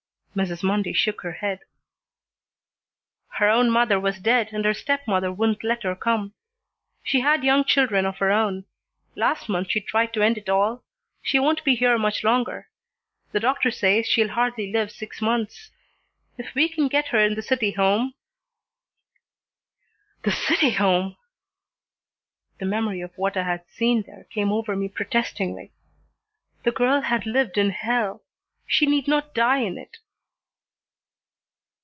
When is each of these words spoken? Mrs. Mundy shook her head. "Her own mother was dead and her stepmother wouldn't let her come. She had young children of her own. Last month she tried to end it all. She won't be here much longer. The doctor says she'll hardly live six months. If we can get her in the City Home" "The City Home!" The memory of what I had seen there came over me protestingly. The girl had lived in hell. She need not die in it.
Mrs. 0.33 0.63
Mundy 0.63 0.93
shook 0.93 1.23
her 1.23 1.33
head. 1.33 1.59
"Her 3.33 3.49
own 3.49 3.69
mother 3.69 3.99
was 3.99 4.19
dead 4.19 4.53
and 4.53 4.63
her 4.63 4.73
stepmother 4.73 5.29
wouldn't 5.29 5.61
let 5.61 5.83
her 5.83 5.93
come. 5.93 6.33
She 7.03 7.19
had 7.19 7.43
young 7.43 7.65
children 7.65 8.05
of 8.05 8.19
her 8.19 8.31
own. 8.31 8.63
Last 9.13 9.49
month 9.49 9.71
she 9.71 9.81
tried 9.81 10.13
to 10.13 10.21
end 10.21 10.37
it 10.37 10.47
all. 10.47 10.85
She 11.21 11.37
won't 11.37 11.65
be 11.65 11.75
here 11.75 11.97
much 11.97 12.23
longer. 12.23 12.69
The 13.33 13.41
doctor 13.41 13.71
says 13.71 14.07
she'll 14.07 14.29
hardly 14.29 14.71
live 14.71 14.89
six 14.89 15.21
months. 15.21 15.69
If 16.37 16.55
we 16.55 16.69
can 16.69 16.87
get 16.87 17.07
her 17.09 17.19
in 17.19 17.35
the 17.35 17.41
City 17.41 17.71
Home" 17.71 18.13
"The 20.23 20.31
City 20.31 20.69
Home!" 20.69 21.17
The 22.57 22.65
memory 22.65 23.01
of 23.01 23.17
what 23.17 23.35
I 23.35 23.43
had 23.43 23.65
seen 23.67 24.03
there 24.03 24.23
came 24.29 24.53
over 24.53 24.77
me 24.77 24.87
protestingly. 24.87 25.73
The 26.63 26.71
girl 26.71 27.01
had 27.01 27.25
lived 27.25 27.57
in 27.57 27.71
hell. 27.71 28.23
She 28.65 28.85
need 28.85 29.09
not 29.09 29.33
die 29.33 29.57
in 29.57 29.77
it. 29.77 29.97